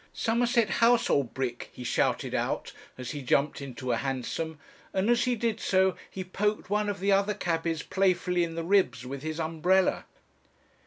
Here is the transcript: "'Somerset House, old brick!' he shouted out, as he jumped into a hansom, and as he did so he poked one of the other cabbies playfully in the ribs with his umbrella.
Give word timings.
"'Somerset 0.13 0.67
House, 0.67 1.11
old 1.11 1.31
brick!' 1.35 1.69
he 1.71 1.83
shouted 1.83 2.33
out, 2.33 2.73
as 2.97 3.11
he 3.11 3.21
jumped 3.21 3.61
into 3.61 3.91
a 3.91 3.97
hansom, 3.97 4.57
and 4.95 5.11
as 5.11 5.25
he 5.25 5.35
did 5.35 5.59
so 5.59 5.95
he 6.09 6.23
poked 6.23 6.71
one 6.71 6.89
of 6.89 6.99
the 6.99 7.11
other 7.11 7.35
cabbies 7.35 7.83
playfully 7.83 8.43
in 8.43 8.55
the 8.55 8.63
ribs 8.63 9.05
with 9.05 9.21
his 9.21 9.39
umbrella. 9.39 10.05